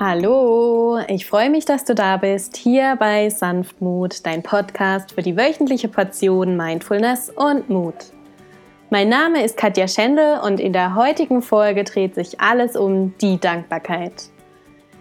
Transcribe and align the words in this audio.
Hallo, 0.00 0.98
ich 1.06 1.24
freue 1.24 1.50
mich, 1.50 1.66
dass 1.66 1.84
du 1.84 1.94
da 1.94 2.16
bist, 2.16 2.56
hier 2.56 2.96
bei 2.98 3.30
Sanftmut, 3.30 4.26
dein 4.26 4.42
Podcast 4.42 5.12
für 5.12 5.22
die 5.22 5.36
wöchentliche 5.36 5.86
Portion 5.86 6.56
Mindfulness 6.56 7.30
und 7.30 7.70
Mut. 7.70 7.94
Mein 8.90 9.08
Name 9.08 9.44
ist 9.44 9.56
Katja 9.56 9.86
Schendel 9.86 10.40
und 10.40 10.58
in 10.58 10.72
der 10.72 10.96
heutigen 10.96 11.42
Folge 11.42 11.84
dreht 11.84 12.16
sich 12.16 12.40
alles 12.40 12.74
um 12.74 13.16
die 13.20 13.38
Dankbarkeit. 13.38 14.30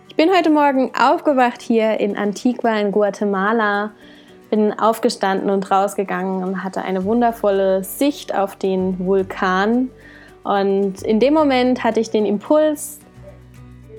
Ich 0.10 0.16
bin 0.16 0.30
heute 0.30 0.52
Morgen 0.52 0.92
aufgewacht 0.96 1.64
hier 1.64 2.00
in 2.00 2.16
Antigua 2.16 2.80
in 2.80 2.92
Guatemala, 2.92 3.94
bin 4.52 4.78
aufgestanden 4.78 5.50
und 5.50 5.72
rausgegangen 5.72 6.44
und 6.44 6.64
hatte 6.64 6.84
eine 6.84 7.04
wundervolle 7.04 7.84
Sicht 7.84 8.36
auf 8.36 8.58
den 8.58 9.00
Vulkan. 9.00 9.90
Und 10.44 11.02
in 11.02 11.20
dem 11.20 11.34
Moment 11.34 11.84
hatte 11.84 12.00
ich 12.00 12.12
den 12.12 12.28
Impuls, 12.28 13.00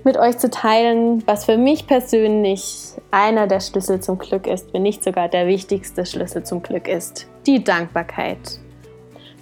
mit 0.04 0.18
euch 0.18 0.38
zu 0.38 0.50
teilen, 0.50 1.26
was 1.26 1.46
für 1.46 1.56
mich 1.56 1.86
persönlich 1.86 2.92
einer 3.10 3.46
der 3.46 3.60
Schlüssel 3.60 4.00
zum 4.00 4.18
Glück 4.18 4.46
ist, 4.46 4.72
wenn 4.72 4.82
nicht 4.82 5.02
sogar 5.02 5.28
der 5.28 5.46
wichtigste 5.46 6.04
Schlüssel 6.04 6.44
zum 6.44 6.62
Glück 6.62 6.86
ist, 6.86 7.26
die 7.46 7.64
Dankbarkeit. 7.64 8.60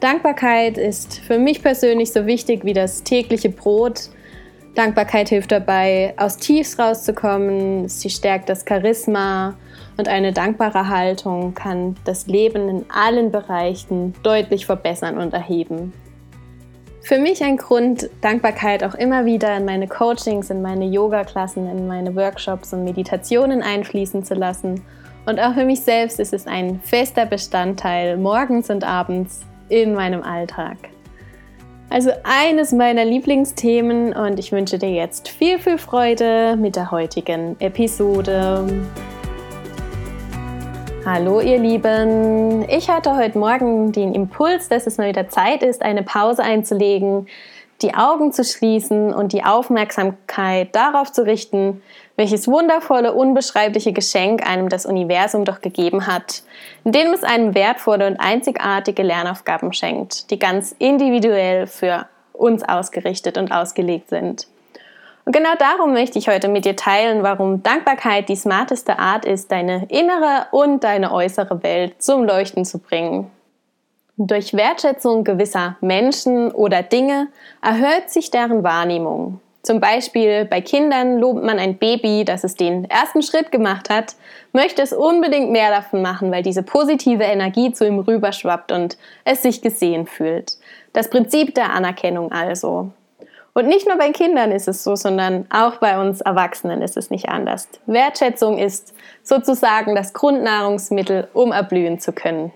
Dankbarkeit 0.00 0.78
ist 0.78 1.18
für 1.18 1.38
mich 1.38 1.62
persönlich 1.62 2.12
so 2.12 2.26
wichtig 2.26 2.64
wie 2.64 2.72
das 2.72 3.02
tägliche 3.02 3.50
Brot. 3.50 4.10
Dankbarkeit 4.74 5.28
hilft 5.28 5.52
dabei, 5.52 6.14
aus 6.16 6.38
Tiefs 6.38 6.78
rauszukommen, 6.78 7.88
sie 7.88 8.10
stärkt 8.10 8.48
das 8.48 8.64
Charisma 8.66 9.54
und 9.96 10.08
eine 10.08 10.32
dankbare 10.32 10.88
Haltung 10.88 11.54
kann 11.54 11.96
das 12.04 12.26
Leben 12.26 12.68
in 12.68 12.86
allen 12.88 13.30
Bereichen 13.30 14.14
deutlich 14.22 14.66
verbessern 14.66 15.18
und 15.18 15.34
erheben. 15.34 15.92
Für 17.04 17.18
mich 17.18 17.42
ein 17.42 17.56
Grund, 17.56 18.08
Dankbarkeit 18.20 18.84
auch 18.84 18.94
immer 18.94 19.24
wieder 19.24 19.56
in 19.56 19.64
meine 19.64 19.88
Coachings, 19.88 20.50
in 20.50 20.62
meine 20.62 20.84
Yoga-Klassen, 20.84 21.68
in 21.68 21.88
meine 21.88 22.14
Workshops 22.14 22.72
und 22.72 22.84
Meditationen 22.84 23.60
einfließen 23.60 24.24
zu 24.24 24.34
lassen. 24.34 24.82
Und 25.26 25.40
auch 25.40 25.54
für 25.54 25.64
mich 25.64 25.80
selbst 25.80 26.20
ist 26.20 26.32
es 26.32 26.46
ein 26.46 26.80
fester 26.80 27.26
Bestandteil 27.26 28.16
morgens 28.16 28.70
und 28.70 28.84
abends 28.84 29.40
in 29.68 29.94
meinem 29.94 30.22
Alltag. 30.22 30.76
Also 31.90 32.10
eines 32.22 32.72
meiner 32.72 33.04
Lieblingsthemen 33.04 34.14
und 34.14 34.38
ich 34.38 34.52
wünsche 34.52 34.78
dir 34.78 34.90
jetzt 34.90 35.28
viel, 35.28 35.58
viel 35.58 35.78
Freude 35.78 36.56
mit 36.56 36.76
der 36.76 36.92
heutigen 36.92 37.56
Episode. 37.58 38.64
Hallo 41.04 41.40
ihr 41.40 41.58
Lieben, 41.58 42.64
ich 42.68 42.88
hatte 42.88 43.16
heute 43.16 43.36
Morgen 43.36 43.90
den 43.90 44.14
Impuls, 44.14 44.68
dass 44.68 44.86
es 44.86 44.98
mal 44.98 45.08
wieder 45.08 45.28
Zeit 45.28 45.64
ist, 45.64 45.82
eine 45.82 46.04
Pause 46.04 46.44
einzulegen, 46.44 47.26
die 47.82 47.94
Augen 47.94 48.30
zu 48.30 48.44
schließen 48.44 49.12
und 49.12 49.32
die 49.32 49.42
Aufmerksamkeit 49.42 50.72
darauf 50.76 51.10
zu 51.10 51.26
richten, 51.26 51.82
welches 52.16 52.46
wundervolle, 52.46 53.14
unbeschreibliche 53.14 53.92
Geschenk 53.92 54.48
einem 54.48 54.68
das 54.68 54.86
Universum 54.86 55.44
doch 55.44 55.60
gegeben 55.60 56.06
hat, 56.06 56.44
indem 56.84 57.12
es 57.12 57.24
einem 57.24 57.56
wertvolle 57.56 58.06
und 58.06 58.20
einzigartige 58.20 59.02
Lernaufgaben 59.02 59.72
schenkt, 59.72 60.30
die 60.30 60.38
ganz 60.38 60.72
individuell 60.78 61.66
für 61.66 62.06
uns 62.32 62.62
ausgerichtet 62.62 63.38
und 63.38 63.50
ausgelegt 63.50 64.08
sind. 64.08 64.46
Und 65.24 65.32
genau 65.32 65.54
darum 65.58 65.92
möchte 65.92 66.18
ich 66.18 66.28
heute 66.28 66.48
mit 66.48 66.64
dir 66.64 66.74
teilen, 66.74 67.22
warum 67.22 67.62
Dankbarkeit 67.62 68.28
die 68.28 68.36
smarteste 68.36 68.98
Art 68.98 69.24
ist, 69.24 69.52
deine 69.52 69.86
innere 69.88 70.46
und 70.50 70.82
deine 70.82 71.12
äußere 71.12 71.62
Welt 71.62 72.02
zum 72.02 72.24
Leuchten 72.24 72.64
zu 72.64 72.78
bringen. 72.78 73.30
Durch 74.16 74.54
Wertschätzung 74.54 75.24
gewisser 75.24 75.76
Menschen 75.80 76.50
oder 76.50 76.82
Dinge 76.82 77.28
erhöht 77.62 78.10
sich 78.10 78.30
deren 78.30 78.62
Wahrnehmung. 78.62 79.40
Zum 79.62 79.78
Beispiel 79.78 80.44
bei 80.44 80.60
Kindern 80.60 81.18
lobt 81.18 81.44
man 81.44 81.60
ein 81.60 81.78
Baby, 81.78 82.24
das 82.24 82.42
es 82.42 82.56
den 82.56 82.90
ersten 82.90 83.22
Schritt 83.22 83.52
gemacht 83.52 83.90
hat, 83.90 84.16
möchte 84.52 84.82
es 84.82 84.92
unbedingt 84.92 85.52
mehr 85.52 85.70
davon 85.70 86.02
machen, 86.02 86.32
weil 86.32 86.42
diese 86.42 86.64
positive 86.64 87.22
Energie 87.22 87.72
zu 87.72 87.86
ihm 87.86 88.00
rüberschwappt 88.00 88.72
und 88.72 88.98
es 89.24 89.42
sich 89.42 89.62
gesehen 89.62 90.06
fühlt. 90.06 90.58
Das 90.92 91.08
Prinzip 91.08 91.54
der 91.54 91.72
Anerkennung 91.72 92.32
also. 92.32 92.90
Und 93.54 93.66
nicht 93.66 93.86
nur 93.86 93.98
bei 93.98 94.10
Kindern 94.12 94.50
ist 94.50 94.66
es 94.66 94.82
so, 94.82 94.96
sondern 94.96 95.46
auch 95.50 95.76
bei 95.76 96.00
uns 96.00 96.22
Erwachsenen 96.22 96.80
ist 96.80 96.96
es 96.96 97.10
nicht 97.10 97.28
anders. 97.28 97.68
Wertschätzung 97.86 98.56
ist 98.58 98.94
sozusagen 99.22 99.94
das 99.94 100.14
Grundnahrungsmittel, 100.14 101.28
um 101.34 101.52
erblühen 101.52 102.00
zu 102.00 102.12
können. 102.12 102.52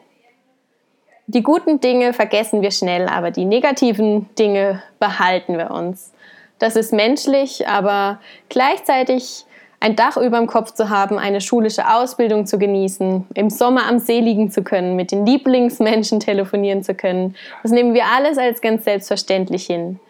Die 1.27 1.43
guten 1.43 1.81
Dinge 1.81 2.13
vergessen 2.13 2.63
wir 2.63 2.71
schnell, 2.71 3.09
aber 3.09 3.31
die 3.31 3.45
negativen 3.45 4.29
Dinge 4.37 4.83
behalten 4.99 5.59
wir 5.59 5.71
uns. 5.71 6.13
Das 6.59 6.77
ist 6.77 6.93
menschlich, 6.93 7.69
aber 7.69 8.21
gleichzeitig 8.49 9.45
ein 9.81 9.97
Dach 9.97 10.17
über 10.17 10.39
dem 10.39 10.47
Kopf 10.47 10.73
zu 10.73 10.89
haben, 10.89 11.19
eine 11.19 11.43
schulische 11.43 11.93
Ausbildung 11.93 12.47
zu 12.47 12.59
genießen, 12.59 13.27
im 13.35 13.51
Sommer 13.51 13.87
am 13.87 13.99
See 13.99 14.21
liegen 14.21 14.51
zu 14.51 14.63
können, 14.63 14.97
mit 14.97 15.13
den 15.13 15.27
Lieblingsmenschen 15.27 16.21
telefonieren 16.21 16.83
zu 16.83 16.95
können, 16.95 17.35
das 17.63 17.73
nehmen 17.73 17.93
wir 17.93 18.05
alles 18.07 18.39
als 18.39 18.63
ganz 18.63 18.85
selbstverständlich 18.85 19.67
hin. 19.67 20.01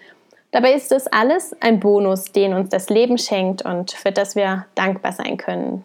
Dabei 0.56 0.72
ist 0.72 0.90
es 0.90 1.06
alles 1.06 1.54
ein 1.60 1.80
Bonus, 1.80 2.32
den 2.32 2.54
uns 2.54 2.70
das 2.70 2.88
Leben 2.88 3.18
schenkt 3.18 3.60
und 3.60 3.90
für 3.90 4.10
das 4.10 4.36
wir 4.36 4.64
dankbar 4.74 5.12
sein 5.12 5.36
können. 5.36 5.84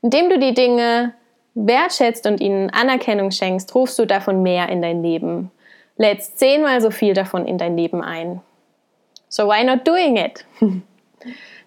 Indem 0.00 0.30
du 0.30 0.38
die 0.38 0.54
Dinge 0.54 1.12
wertschätzt 1.52 2.26
und 2.26 2.40
ihnen 2.40 2.70
Anerkennung 2.70 3.30
schenkst, 3.30 3.74
rufst 3.74 3.98
du 3.98 4.06
davon 4.06 4.42
mehr 4.42 4.70
in 4.70 4.80
dein 4.80 5.02
Leben. 5.02 5.50
Lädst 5.98 6.38
zehnmal 6.38 6.80
so 6.80 6.90
viel 6.90 7.12
davon 7.12 7.44
in 7.44 7.58
dein 7.58 7.76
Leben 7.76 8.02
ein. 8.02 8.40
So 9.28 9.48
why 9.48 9.62
not 9.64 9.86
doing 9.86 10.16
it? 10.16 10.46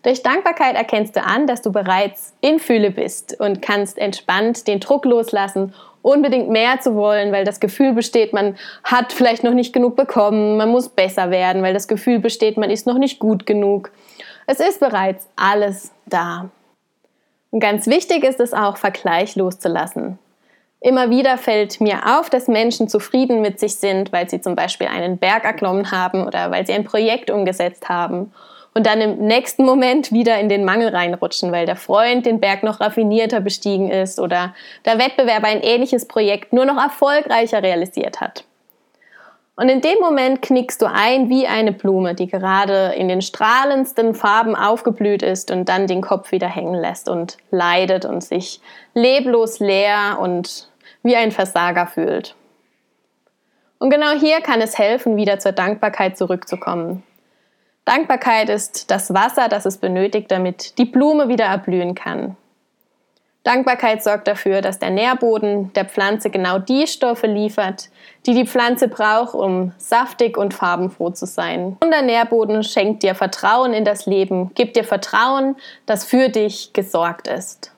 Durch 0.02 0.24
Dankbarkeit 0.24 0.76
erkennst 0.76 1.16
du 1.16 1.22
an, 1.22 1.46
dass 1.46 1.62
du 1.62 1.72
bereits 1.72 2.34
in 2.42 2.58
Fühle 2.58 2.90
bist 2.90 3.40
und 3.40 3.62
kannst 3.62 4.00
entspannt 4.00 4.68
den 4.68 4.80
Druck 4.80 5.06
loslassen 5.06 5.76
unbedingt 6.06 6.50
mehr 6.50 6.80
zu 6.80 6.94
wollen, 6.94 7.32
weil 7.32 7.46
das 7.46 7.60
Gefühl 7.60 7.94
besteht, 7.94 8.32
man 8.32 8.56
hat 8.84 9.12
vielleicht 9.12 9.44
noch 9.44 9.56
nicht 9.56 9.74
genug 9.74 9.96
bekommen, 9.96 10.56
man 10.56 10.70
muss 10.70 10.88
besser 10.88 11.32
werden, 11.32 11.64
weil 11.64 11.74
das 11.74 11.88
Gefühl 11.88 12.20
besteht, 12.20 12.58
man 12.58 12.70
ist 12.70 12.86
noch 12.86 13.00
nicht 13.00 13.18
gut 13.18 13.48
genug. 13.48 13.92
Es 14.46 14.60
ist 14.60 14.80
bereits 14.80 15.28
alles 15.36 15.92
da. 16.06 16.52
Und 17.50 17.60
ganz 17.60 17.88
wichtig 17.88 18.24
ist 18.24 18.40
es 18.40 18.54
auch, 18.54 18.78
Vergleich 18.78 19.36
loszulassen. 19.36 20.20
Immer 20.80 21.10
wieder 21.10 21.40
fällt 21.40 21.82
mir 21.82 22.20
auf, 22.20 22.30
dass 22.30 22.48
Menschen 22.48 22.88
zufrieden 22.88 23.42
mit 23.42 23.60
sich 23.60 23.78
sind, 23.78 24.14
weil 24.14 24.30
sie 24.30 24.42
zum 24.42 24.56
Beispiel 24.56 24.88
einen 24.88 25.18
Berg 25.18 25.44
erklommen 25.44 25.90
haben 25.90 26.28
oder 26.28 26.52
weil 26.52 26.68
sie 26.68 26.74
ein 26.74 26.84
Projekt 26.84 27.32
umgesetzt 27.32 27.90
haben 27.90 28.32
und 28.76 28.86
dann 28.86 29.00
im 29.02 29.26
nächsten 29.26 29.66
Moment 29.66 30.12
wieder 30.12 30.38
in 30.38 30.50
den 30.50 30.66
Mangel 30.66 30.90
reinrutschen, 30.90 31.52
weil 31.52 31.66
der 31.66 31.78
Freund 31.78 32.26
den 32.26 32.42
Berg 32.42 32.62
noch 32.62 32.82
raffinierter 32.82 33.40
bestiegen 33.40 33.90
ist 33.90 34.20
oder 34.20 34.54
der 34.84 35.00
Wettbewerber 35.00 35.48
ein 35.48 35.62
ähnliches 35.62 36.08
Projekt 36.08 36.52
nur 36.52 36.66
noch 36.66 36.78
erfolgreicher 36.78 37.64
realisiert 37.64 38.20
hat. 38.20 38.44
Und 39.56 39.70
in 39.70 39.80
dem 39.80 39.98
Moment 40.02 40.42
knickst 40.42 40.82
du 40.82 40.88
ein 40.88 41.30
wie 41.30 41.48
eine 41.48 41.72
Blume, 41.72 42.14
die 42.14 42.28
gerade 42.28 42.94
in 42.98 43.08
den 43.08 43.22
strahlendsten 43.22 44.14
Farben 44.14 44.58
aufgeblüht 44.58 45.24
ist 45.24 45.50
und 45.50 45.70
dann 45.70 45.88
den 45.88 46.02
Kopf 46.02 46.34
wieder 46.34 46.50
hängen 46.50 46.76
lässt 46.76 47.08
und 47.08 47.38
leidet 47.52 48.04
und 48.04 48.22
sich 48.22 48.60
leblos 48.94 49.60
leer 49.60 50.18
und 50.20 50.70
wie 51.04 51.16
ein 51.16 51.32
Versager 51.32 51.88
fühlt. 51.88 52.36
Und 53.80 53.90
genau 53.90 54.12
hier 54.12 54.42
kann 54.42 54.60
es 54.60 54.78
helfen, 54.78 55.16
wieder 55.16 55.40
zur 55.40 55.54
Dankbarkeit 55.54 56.18
zurückzukommen. 56.18 57.04
Dankbarkeit 57.86 58.50
ist 58.50 58.90
das 58.90 59.14
Wasser, 59.14 59.48
das 59.48 59.66
es 59.66 59.78
benötigt, 59.78 60.32
damit 60.32 60.78
die 60.80 60.86
Blume 60.86 61.30
wieder 61.30 61.46
erblühen 61.46 61.94
kann. 61.94 62.36
Dankbarkeit 63.44 64.04
sorgt 64.04 64.28
dafür, 64.28 64.62
dass 64.62 64.80
der 64.80 64.90
Nährboden 64.90 65.72
der 65.74 65.86
Pflanze 65.86 66.32
genau 66.32 66.58
die 66.58 66.88
Stoffe 66.88 67.28
liefert, 67.28 67.90
die 68.26 68.34
die 68.34 68.48
Pflanze 68.48 68.88
braucht, 68.88 69.36
um 69.36 69.72
saftig 69.78 70.36
und 70.36 70.56
farbenfroh 70.56 71.12
zu 71.12 71.28
sein. 71.28 71.78
Und 71.80 71.92
der 71.92 72.02
Nährboden 72.02 72.64
schenkt 72.64 73.04
dir 73.04 73.14
Vertrauen 73.14 73.72
in 73.74 73.86
das 73.86 74.08
Leben, 74.08 74.52
gibt 74.56 74.76
dir 74.76 74.84
Vertrauen, 74.84 75.56
dass 75.86 76.06
für 76.06 76.30
dich 76.30 76.74
gesorgt 76.74 77.28
ist. 77.28 77.72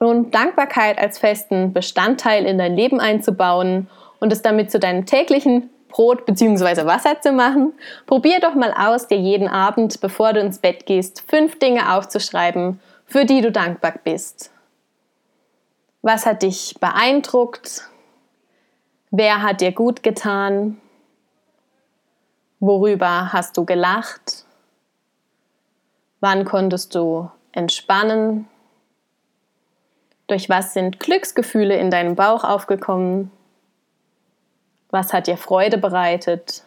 Nun, 0.00 0.30
Dankbarkeit 0.30 0.98
als 0.98 1.18
festen 1.18 1.74
Bestandteil 1.74 2.46
in 2.46 2.56
dein 2.56 2.74
Leben 2.74 3.00
einzubauen 3.00 3.90
und 4.20 4.32
es 4.32 4.40
damit 4.40 4.70
zu 4.70 4.78
deinem 4.78 5.04
täglichen 5.04 5.68
Brot 5.94 6.26
bzw. 6.26 6.86
Wasser 6.86 7.20
zu 7.20 7.30
machen. 7.30 7.72
Probier 8.06 8.40
doch 8.40 8.56
mal 8.56 8.74
aus, 8.76 9.06
dir 9.06 9.16
jeden 9.16 9.46
Abend, 9.46 10.00
bevor 10.00 10.32
du 10.32 10.40
ins 10.40 10.58
Bett 10.58 10.86
gehst, 10.86 11.22
fünf 11.28 11.60
Dinge 11.60 11.94
aufzuschreiben, 11.94 12.80
für 13.06 13.24
die 13.24 13.40
du 13.40 13.52
dankbar 13.52 13.94
bist. 14.02 14.50
Was 16.02 16.26
hat 16.26 16.42
dich 16.42 16.74
beeindruckt? 16.80 17.88
Wer 19.12 19.42
hat 19.42 19.60
dir 19.60 19.70
gut 19.70 20.02
getan? 20.02 20.80
Worüber 22.58 23.32
hast 23.32 23.56
du 23.56 23.64
gelacht? 23.64 24.44
Wann 26.18 26.44
konntest 26.44 26.96
du 26.96 27.30
entspannen? 27.52 28.48
Durch 30.26 30.48
was 30.48 30.74
sind 30.74 30.98
Glücksgefühle 30.98 31.76
in 31.76 31.92
deinem 31.92 32.16
Bauch 32.16 32.42
aufgekommen? 32.42 33.30
Was 34.94 35.12
hat 35.12 35.26
dir 35.26 35.36
Freude 35.36 35.76
bereitet? 35.76 36.62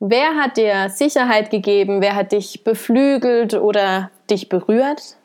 Wer 0.00 0.34
hat 0.34 0.56
dir 0.56 0.88
Sicherheit 0.88 1.48
gegeben? 1.48 2.00
Wer 2.00 2.16
hat 2.16 2.32
dich 2.32 2.64
beflügelt 2.64 3.54
oder 3.54 4.10
dich 4.28 4.48
berührt? 4.48 5.16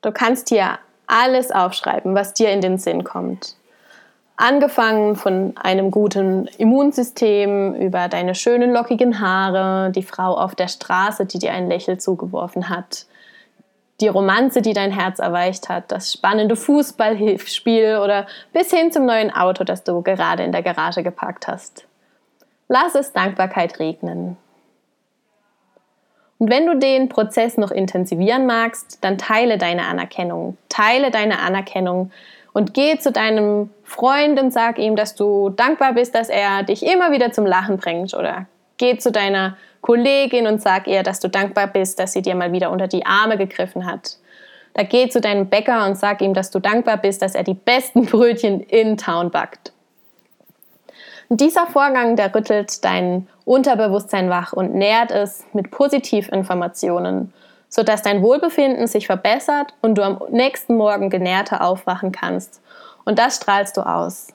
Du 0.00 0.12
kannst 0.12 0.48
hier 0.48 0.78
alles 1.06 1.50
aufschreiben, 1.50 2.14
was 2.14 2.32
dir 2.32 2.50
in 2.52 2.62
den 2.62 2.78
Sinn 2.78 3.04
kommt. 3.04 3.56
Angefangen 4.38 5.14
von 5.14 5.54
einem 5.58 5.90
guten 5.90 6.46
Immunsystem 6.56 7.74
über 7.74 8.08
deine 8.08 8.34
schönen 8.34 8.72
lockigen 8.72 9.20
Haare, 9.20 9.92
die 9.92 10.04
Frau 10.04 10.38
auf 10.38 10.54
der 10.54 10.68
Straße, 10.68 11.26
die 11.26 11.38
dir 11.38 11.52
ein 11.52 11.68
Lächeln 11.68 12.00
zugeworfen 12.00 12.70
hat, 12.70 13.04
die 14.00 14.08
Romanze, 14.08 14.62
die 14.62 14.72
dein 14.72 14.92
Herz 14.92 15.18
erweicht 15.18 15.68
hat, 15.68 15.90
das 15.90 16.12
spannende 16.12 16.56
Fußballspiel 16.56 17.98
oder 18.02 18.26
bis 18.52 18.70
hin 18.70 18.92
zum 18.92 19.06
neuen 19.06 19.32
Auto, 19.32 19.64
das 19.64 19.82
du 19.82 20.02
gerade 20.02 20.44
in 20.44 20.52
der 20.52 20.62
Garage 20.62 21.02
geparkt 21.02 21.48
hast. 21.48 21.86
Lass 22.68 22.94
es 22.94 23.12
Dankbarkeit 23.12 23.78
regnen. 23.80 24.36
Und 26.38 26.50
wenn 26.50 26.66
du 26.66 26.76
den 26.76 27.08
Prozess 27.08 27.56
noch 27.56 27.72
intensivieren 27.72 28.46
magst, 28.46 29.02
dann 29.02 29.18
teile 29.18 29.58
deine 29.58 29.86
Anerkennung. 29.86 30.56
Teile 30.68 31.10
deine 31.10 31.40
Anerkennung 31.40 32.12
und 32.52 32.74
geh 32.74 32.98
zu 32.98 33.10
deinem 33.10 33.70
Freund 33.82 34.40
und 34.40 34.52
sag 34.52 34.78
ihm, 34.78 34.94
dass 34.94 35.16
du 35.16 35.50
dankbar 35.50 35.94
bist, 35.94 36.14
dass 36.14 36.28
er 36.28 36.62
dich 36.62 36.86
immer 36.86 37.10
wieder 37.10 37.32
zum 37.32 37.46
Lachen 37.46 37.76
bringt. 37.78 38.14
Oder 38.14 38.46
geh 38.78 38.96
zu 38.96 39.12
deiner 39.12 39.56
Kollegin 39.80 40.46
und 40.46 40.62
sag 40.62 40.86
ihr, 40.86 41.02
dass 41.02 41.20
du 41.20 41.28
dankbar 41.28 41.66
bist, 41.68 41.98
dass 41.98 42.12
sie 42.12 42.22
dir 42.22 42.34
mal 42.34 42.52
wieder 42.52 42.70
unter 42.70 42.88
die 42.88 43.06
Arme 43.06 43.36
gegriffen 43.36 43.86
hat. 43.86 44.16
Da 44.74 44.82
geh 44.82 45.08
zu 45.08 45.20
deinem 45.20 45.48
Bäcker 45.48 45.86
und 45.86 45.96
sag 45.96 46.20
ihm, 46.22 46.34
dass 46.34 46.50
du 46.50 46.60
dankbar 46.60 46.96
bist, 46.96 47.22
dass 47.22 47.34
er 47.34 47.42
die 47.42 47.54
besten 47.54 48.06
Brötchen 48.06 48.60
in 48.60 48.96
Town 48.96 49.30
backt. 49.30 49.72
Und 51.28 51.40
dieser 51.40 51.66
Vorgang, 51.66 52.16
der 52.16 52.34
rüttelt 52.34 52.84
dein 52.84 53.28
Unterbewusstsein 53.44 54.30
wach 54.30 54.52
und 54.52 54.74
nährt 54.74 55.10
es 55.10 55.44
mit 55.52 55.70
Positivinformationen, 55.70 57.32
sodass 57.68 58.02
dein 58.02 58.22
Wohlbefinden 58.22 58.86
sich 58.86 59.06
verbessert 59.06 59.74
und 59.82 59.96
du 59.98 60.02
am 60.02 60.20
nächsten 60.30 60.76
Morgen 60.76 61.10
genährter 61.10 61.62
aufwachen 61.62 62.12
kannst. 62.12 62.62
Und 63.04 63.18
das 63.18 63.36
strahlst 63.36 63.76
du 63.76 63.82
aus. 63.82 64.28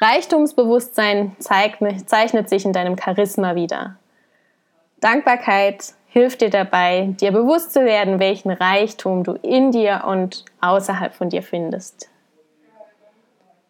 Reichtumsbewusstsein 0.00 1.36
zeichnet 1.38 2.48
sich 2.48 2.64
in 2.64 2.72
deinem 2.72 2.96
Charisma 2.98 3.54
wieder. 3.54 3.96
Dankbarkeit 5.00 5.94
hilft 6.06 6.40
dir 6.40 6.50
dabei, 6.50 7.14
dir 7.20 7.32
bewusst 7.32 7.72
zu 7.72 7.84
werden, 7.84 8.18
welchen 8.18 8.50
Reichtum 8.50 9.24
du 9.24 9.32
in 9.42 9.70
dir 9.70 10.04
und 10.06 10.44
außerhalb 10.60 11.14
von 11.14 11.30
dir 11.30 11.42
findest. 11.42 12.08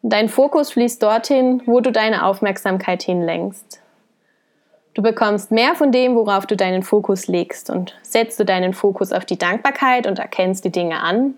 Dein 0.03 0.29
Fokus 0.29 0.73
fließt 0.73 1.03
dorthin, 1.03 1.63
wo 1.67 1.81
du 1.81 1.91
deine 1.91 2.25
Aufmerksamkeit 2.25 3.03
hinlenkst. 3.03 3.81
Du 4.95 5.03
bekommst 5.03 5.51
mehr 5.51 5.75
von 5.75 5.93
dem, 5.93 6.15
worauf 6.15 6.47
du 6.47 6.57
deinen 6.57 6.83
Fokus 6.83 7.27
legst 7.27 7.69
und 7.69 7.99
setzt 8.03 8.39
du 8.39 8.45
deinen 8.45 8.73
Fokus 8.73 9.13
auf 9.13 9.25
die 9.25 9.39
Dankbarkeit 9.39 10.07
und 10.07 10.19
erkennst 10.19 10.65
die 10.65 10.73
Dinge 10.73 11.01
an, 11.03 11.35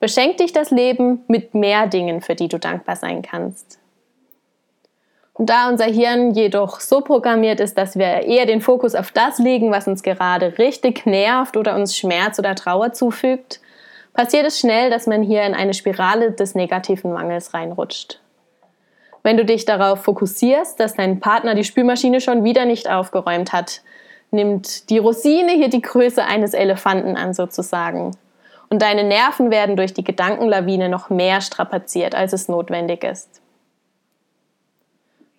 beschenkt 0.00 0.40
dich 0.40 0.52
das 0.52 0.70
Leben 0.70 1.24
mit 1.26 1.54
mehr 1.54 1.88
Dingen, 1.88 2.22
für 2.22 2.34
die 2.34 2.48
du 2.48 2.58
dankbar 2.58 2.96
sein 2.96 3.22
kannst. 3.22 3.81
Und 5.34 5.48
da 5.48 5.68
unser 5.68 5.86
Hirn 5.86 6.32
jedoch 6.32 6.80
so 6.80 7.00
programmiert 7.00 7.58
ist, 7.58 7.78
dass 7.78 7.96
wir 7.96 8.04
eher 8.04 8.44
den 8.44 8.60
Fokus 8.60 8.94
auf 8.94 9.10
das 9.10 9.38
legen, 9.38 9.70
was 9.70 9.88
uns 9.88 10.02
gerade 10.02 10.58
richtig 10.58 11.06
nervt 11.06 11.56
oder 11.56 11.74
uns 11.74 11.96
Schmerz 11.96 12.38
oder 12.38 12.54
Trauer 12.54 12.92
zufügt, 12.92 13.60
passiert 14.12 14.46
es 14.46 14.60
schnell, 14.60 14.90
dass 14.90 15.06
man 15.06 15.22
hier 15.22 15.42
in 15.44 15.54
eine 15.54 15.72
Spirale 15.74 16.32
des 16.32 16.54
negativen 16.54 17.12
Mangels 17.12 17.54
reinrutscht. 17.54 18.20
Wenn 19.22 19.36
du 19.36 19.44
dich 19.44 19.64
darauf 19.64 20.02
fokussierst, 20.02 20.78
dass 20.78 20.94
dein 20.94 21.20
Partner 21.20 21.54
die 21.54 21.64
Spülmaschine 21.64 22.20
schon 22.20 22.44
wieder 22.44 22.64
nicht 22.64 22.90
aufgeräumt 22.90 23.52
hat, 23.52 23.82
nimmt 24.32 24.90
die 24.90 24.98
Rosine 24.98 25.52
hier 25.52 25.68
die 25.68 25.82
Größe 25.82 26.24
eines 26.24 26.54
Elefanten 26.54 27.16
an 27.16 27.32
sozusagen. 27.32 28.16
Und 28.68 28.82
deine 28.82 29.04
Nerven 29.04 29.50
werden 29.50 29.76
durch 29.76 29.94
die 29.94 30.04
Gedankenlawine 30.04 30.88
noch 30.88 31.10
mehr 31.10 31.40
strapaziert, 31.40 32.14
als 32.14 32.32
es 32.32 32.48
notwendig 32.48 33.04
ist. 33.04 33.41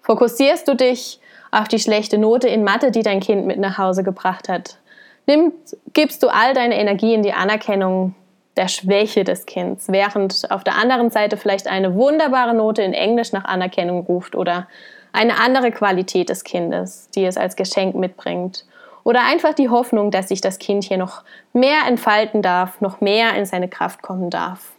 Fokussierst 0.03 0.67
du 0.67 0.75
dich 0.75 1.19
auf 1.51 1.67
die 1.67 1.79
schlechte 1.79 2.17
Note 2.17 2.47
in 2.47 2.63
Mathe, 2.63 2.91
die 2.91 3.03
dein 3.03 3.19
Kind 3.19 3.45
mit 3.45 3.57
nach 3.57 3.77
Hause 3.77 4.03
gebracht 4.03 4.47
hat, 4.49 4.77
Nimm, 5.25 5.53
gibst 5.93 6.21
du 6.23 6.27
all 6.27 6.53
deine 6.53 6.77
Energie 6.77 7.13
in 7.13 7.23
die 7.23 7.33
Anerkennung 7.33 8.13
der 8.57 8.67
Schwäche 8.67 9.23
des 9.23 9.45
Kindes, 9.45 9.85
während 9.87 10.51
auf 10.51 10.63
der 10.63 10.75
anderen 10.77 11.09
Seite 11.09 11.37
vielleicht 11.37 11.67
eine 11.67 11.95
wunderbare 11.95 12.53
Note 12.53 12.83
in 12.83 12.93
Englisch 12.93 13.31
nach 13.31 13.45
Anerkennung 13.45 14.01
ruft 14.05 14.35
oder 14.35 14.67
eine 15.11 15.39
andere 15.39 15.71
Qualität 15.71 16.29
des 16.29 16.43
Kindes, 16.43 17.09
die 17.15 17.25
es 17.25 17.37
als 17.37 17.55
Geschenk 17.55 17.95
mitbringt. 17.95 18.65
Oder 19.03 19.21
einfach 19.25 19.53
die 19.53 19.69
Hoffnung, 19.69 20.11
dass 20.11 20.29
sich 20.29 20.41
das 20.41 20.59
Kind 20.59 20.83
hier 20.83 20.97
noch 20.97 21.23
mehr 21.51 21.79
entfalten 21.87 22.41
darf, 22.41 22.79
noch 22.79 23.01
mehr 23.01 23.35
in 23.35 23.45
seine 23.45 23.67
Kraft 23.67 24.01
kommen 24.01 24.29
darf. 24.29 24.71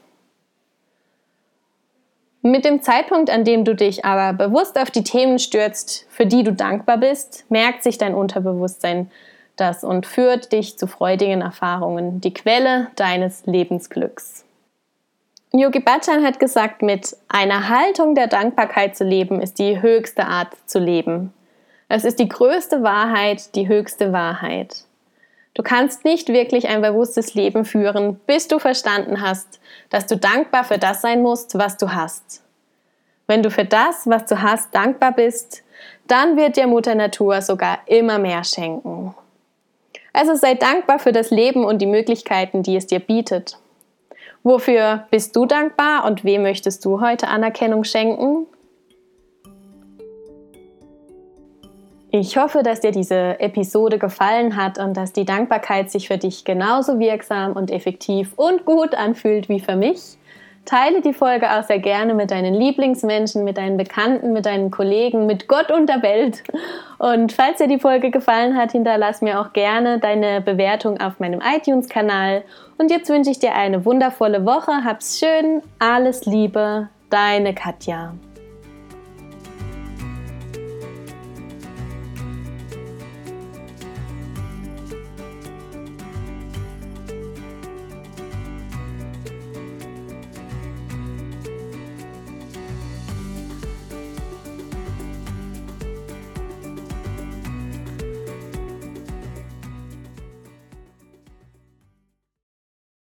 Mit 2.46 2.66
dem 2.66 2.82
Zeitpunkt, 2.82 3.30
an 3.30 3.44
dem 3.44 3.64
du 3.64 3.74
dich 3.74 4.04
aber 4.04 4.34
bewusst 4.34 4.78
auf 4.78 4.90
die 4.90 5.02
Themen 5.02 5.38
stürzt, 5.38 6.04
für 6.10 6.26
die 6.26 6.42
du 6.42 6.52
dankbar 6.52 6.98
bist, 6.98 7.46
merkt 7.48 7.82
sich 7.82 7.96
dein 7.96 8.14
Unterbewusstsein, 8.14 9.10
das 9.56 9.82
und 9.82 10.04
führt 10.04 10.52
dich 10.52 10.76
zu 10.76 10.86
freudigen 10.86 11.40
Erfahrungen, 11.40 12.20
die 12.20 12.34
Quelle 12.34 12.88
deines 12.96 13.46
Lebensglücks. 13.46 14.44
Yogi 15.52 15.80
Bhajan 15.80 16.22
hat 16.22 16.38
gesagt, 16.38 16.82
mit 16.82 17.16
einer 17.28 17.70
Haltung 17.70 18.14
der 18.14 18.26
Dankbarkeit 18.26 18.94
zu 18.94 19.04
leben, 19.04 19.40
ist 19.40 19.58
die 19.58 19.80
höchste 19.80 20.26
Art 20.26 20.52
zu 20.66 20.78
leben. 20.78 21.32
Es 21.88 22.04
ist 22.04 22.18
die 22.18 22.28
größte 22.28 22.82
Wahrheit, 22.82 23.54
die 23.54 23.68
höchste 23.68 24.12
Wahrheit. 24.12 24.84
Du 25.54 25.62
kannst 25.62 26.04
nicht 26.04 26.28
wirklich 26.28 26.68
ein 26.68 26.82
bewusstes 26.82 27.34
Leben 27.34 27.64
führen, 27.64 28.20
bis 28.26 28.48
du 28.48 28.58
verstanden 28.58 29.20
hast, 29.20 29.60
dass 29.88 30.06
du 30.06 30.16
dankbar 30.16 30.64
für 30.64 30.78
das 30.78 31.00
sein 31.00 31.22
musst, 31.22 31.56
was 31.56 31.76
du 31.76 31.94
hast. 31.94 32.42
Wenn 33.26 33.42
du 33.42 33.50
für 33.50 33.64
das, 33.64 34.06
was 34.06 34.26
du 34.26 34.42
hast, 34.42 34.74
dankbar 34.74 35.12
bist, 35.12 35.62
dann 36.08 36.36
wird 36.36 36.56
dir 36.56 36.66
Mutter 36.66 36.94
Natur 36.94 37.40
sogar 37.40 37.78
immer 37.86 38.18
mehr 38.18 38.44
schenken. 38.44 39.14
Also 40.12 40.34
sei 40.34 40.54
dankbar 40.54 40.98
für 40.98 41.12
das 41.12 41.30
Leben 41.30 41.64
und 41.64 41.80
die 41.80 41.86
Möglichkeiten, 41.86 42.62
die 42.62 42.76
es 42.76 42.86
dir 42.86 43.00
bietet. 43.00 43.58
Wofür 44.42 45.06
bist 45.10 45.34
du 45.36 45.46
dankbar 45.46 46.04
und 46.04 46.24
wem 46.24 46.42
möchtest 46.42 46.84
du 46.84 47.00
heute 47.00 47.28
Anerkennung 47.28 47.84
schenken? 47.84 48.46
Ich 52.16 52.36
hoffe, 52.36 52.62
dass 52.62 52.78
dir 52.78 52.92
diese 52.92 53.40
Episode 53.40 53.98
gefallen 53.98 54.54
hat 54.54 54.78
und 54.78 54.96
dass 54.96 55.12
die 55.12 55.24
Dankbarkeit 55.24 55.90
sich 55.90 56.06
für 56.06 56.16
dich 56.16 56.44
genauso 56.44 57.00
wirksam 57.00 57.54
und 57.54 57.72
effektiv 57.72 58.34
und 58.36 58.64
gut 58.64 58.94
anfühlt 58.94 59.48
wie 59.48 59.58
für 59.58 59.74
mich. 59.74 60.16
Teile 60.64 61.00
die 61.00 61.12
Folge 61.12 61.50
auch 61.50 61.64
sehr 61.64 61.80
gerne 61.80 62.14
mit 62.14 62.30
deinen 62.30 62.54
Lieblingsmenschen, 62.54 63.42
mit 63.42 63.56
deinen 63.58 63.76
Bekannten, 63.76 64.32
mit 64.32 64.46
deinen 64.46 64.70
Kollegen, 64.70 65.26
mit 65.26 65.48
Gott 65.48 65.72
und 65.72 65.88
der 65.88 66.04
Welt. 66.04 66.44
Und 66.98 67.32
falls 67.32 67.58
dir 67.58 67.66
die 67.66 67.80
Folge 67.80 68.12
gefallen 68.12 68.56
hat, 68.56 68.70
hinterlass 68.70 69.20
mir 69.20 69.40
auch 69.40 69.52
gerne 69.52 69.98
deine 69.98 70.40
Bewertung 70.40 71.00
auf 71.00 71.18
meinem 71.18 71.40
iTunes-Kanal. 71.40 72.44
Und 72.78 72.92
jetzt 72.92 73.10
wünsche 73.10 73.32
ich 73.32 73.40
dir 73.40 73.56
eine 73.56 73.84
wundervolle 73.84 74.46
Woche. 74.46 74.84
Hab's 74.84 75.18
schön, 75.18 75.62
alles 75.80 76.26
Liebe, 76.26 76.90
deine 77.10 77.54
Katja. 77.54 78.14